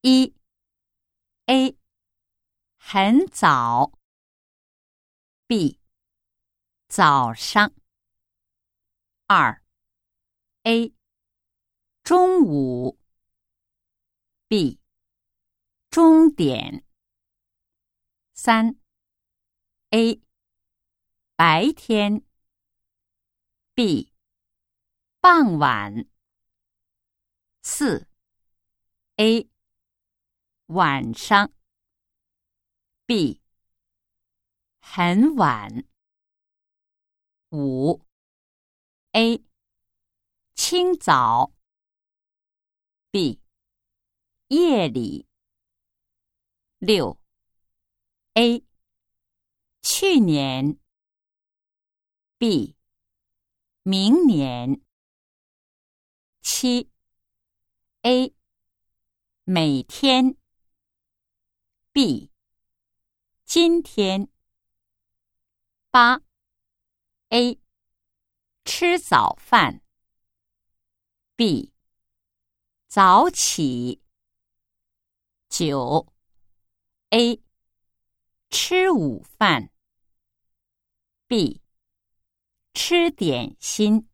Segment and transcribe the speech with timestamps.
[0.00, 0.32] 一
[1.46, 1.76] A
[2.76, 3.90] 很早
[5.48, 5.80] ，B
[6.86, 7.74] 早上。
[9.26, 9.60] 二
[10.62, 10.94] A
[12.04, 12.96] 中午
[14.46, 14.78] ，B
[15.90, 16.84] 终点。
[18.34, 18.78] 三
[19.90, 20.22] A
[21.34, 22.22] 白天
[23.74, 24.12] ，B
[25.20, 26.08] 傍晚。
[27.62, 28.06] 四
[29.16, 29.50] A
[30.68, 31.50] 晚上
[33.06, 33.40] ，B
[34.80, 35.86] 很晚。
[37.50, 38.04] 五。
[39.12, 39.42] A
[40.54, 41.54] 清早
[43.10, 43.40] ，B
[44.48, 45.26] 夜里。
[46.76, 47.18] 六。
[48.34, 48.62] A
[49.80, 50.78] 去年
[52.36, 52.76] ，B
[53.84, 54.82] 明年。
[56.42, 56.90] 七。
[58.02, 58.34] A
[59.44, 60.37] 每天。
[61.92, 62.30] ，B
[63.44, 64.28] 今天。
[65.90, 66.20] 八。
[67.30, 67.58] A
[68.64, 69.82] 吃早饭
[71.34, 71.72] ，B。
[72.86, 74.02] 早起。
[75.48, 76.12] 九。
[77.10, 77.42] A
[78.50, 79.70] 吃午饭
[81.26, 81.62] ，B。
[82.74, 84.08] 吃点心。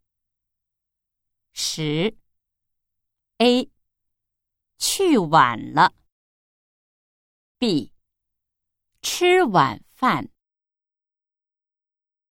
[1.52, 2.16] 十。
[3.38, 3.70] A
[4.78, 5.92] 去晚了。
[7.58, 7.92] ，B
[9.02, 10.33] 吃晚饭。